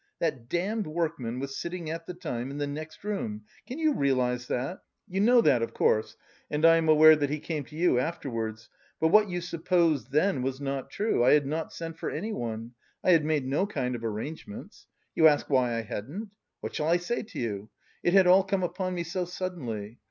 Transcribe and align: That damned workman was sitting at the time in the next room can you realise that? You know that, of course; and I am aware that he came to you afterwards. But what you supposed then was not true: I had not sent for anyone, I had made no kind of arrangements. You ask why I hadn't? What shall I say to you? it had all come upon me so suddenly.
That 0.17 0.49
damned 0.49 0.87
workman 0.87 1.37
was 1.39 1.55
sitting 1.55 1.87
at 1.91 2.07
the 2.07 2.15
time 2.15 2.49
in 2.49 2.57
the 2.57 2.65
next 2.65 3.03
room 3.03 3.43
can 3.67 3.77
you 3.77 3.93
realise 3.93 4.47
that? 4.47 4.79
You 5.07 5.21
know 5.21 5.41
that, 5.41 5.61
of 5.61 5.75
course; 5.75 6.17
and 6.49 6.65
I 6.65 6.77
am 6.77 6.89
aware 6.89 7.15
that 7.15 7.29
he 7.29 7.37
came 7.39 7.63
to 7.65 7.75
you 7.75 7.99
afterwards. 7.99 8.67
But 8.99 9.09
what 9.09 9.29
you 9.29 9.41
supposed 9.41 10.11
then 10.11 10.41
was 10.41 10.59
not 10.59 10.89
true: 10.89 11.23
I 11.23 11.33
had 11.33 11.45
not 11.45 11.71
sent 11.71 11.99
for 11.99 12.09
anyone, 12.09 12.71
I 13.03 13.11
had 13.11 13.23
made 13.23 13.45
no 13.45 13.67
kind 13.67 13.93
of 13.93 14.03
arrangements. 14.03 14.87
You 15.13 15.27
ask 15.27 15.51
why 15.51 15.77
I 15.77 15.83
hadn't? 15.83 16.31
What 16.61 16.73
shall 16.73 16.87
I 16.87 16.97
say 16.97 17.21
to 17.21 17.39
you? 17.39 17.69
it 18.01 18.13
had 18.13 18.25
all 18.25 18.43
come 18.43 18.63
upon 18.63 18.95
me 18.95 19.03
so 19.03 19.25
suddenly. 19.25 19.99